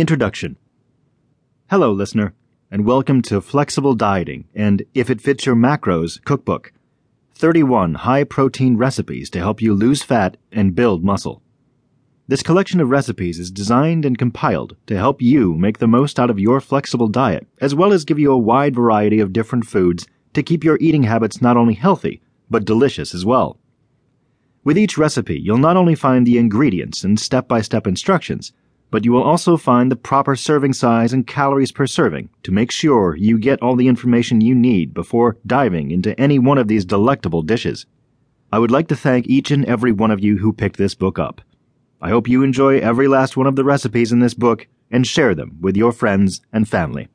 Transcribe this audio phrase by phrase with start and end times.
[0.00, 0.56] Introduction
[1.68, 2.32] Hello, listener,
[2.70, 6.72] and welcome to Flexible Dieting and If It Fits Your Macros Cookbook
[7.34, 11.42] 31 high protein recipes to help you lose fat and build muscle.
[12.28, 16.30] This collection of recipes is designed and compiled to help you make the most out
[16.30, 20.06] of your flexible diet, as well as give you a wide variety of different foods
[20.32, 23.58] to keep your eating habits not only healthy, but delicious as well.
[24.64, 28.54] With each recipe, you'll not only find the ingredients and step by step instructions,
[28.90, 32.70] but you will also find the proper serving size and calories per serving to make
[32.70, 36.84] sure you get all the information you need before diving into any one of these
[36.84, 37.86] delectable dishes.
[38.52, 41.18] I would like to thank each and every one of you who picked this book
[41.18, 41.40] up.
[42.02, 45.34] I hope you enjoy every last one of the recipes in this book and share
[45.34, 47.08] them with your friends and family.